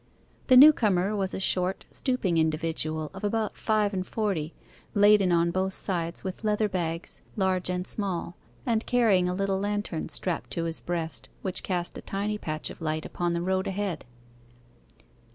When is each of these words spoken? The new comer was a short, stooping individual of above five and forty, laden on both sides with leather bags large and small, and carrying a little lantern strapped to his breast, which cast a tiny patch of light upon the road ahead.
The 0.47 0.57
new 0.57 0.73
comer 0.73 1.15
was 1.15 1.35
a 1.35 1.39
short, 1.39 1.85
stooping 1.91 2.39
individual 2.39 3.11
of 3.13 3.23
above 3.23 3.51
five 3.53 3.93
and 3.93 4.03
forty, 4.03 4.55
laden 4.95 5.31
on 5.31 5.51
both 5.51 5.73
sides 5.73 6.23
with 6.23 6.43
leather 6.43 6.67
bags 6.67 7.21
large 7.35 7.69
and 7.69 7.85
small, 7.85 8.35
and 8.65 8.83
carrying 8.87 9.29
a 9.29 9.35
little 9.35 9.59
lantern 9.59 10.09
strapped 10.09 10.49
to 10.53 10.63
his 10.63 10.79
breast, 10.79 11.29
which 11.43 11.61
cast 11.61 11.99
a 11.99 12.01
tiny 12.01 12.39
patch 12.39 12.71
of 12.71 12.81
light 12.81 13.05
upon 13.05 13.33
the 13.33 13.43
road 13.43 13.67
ahead. 13.67 14.03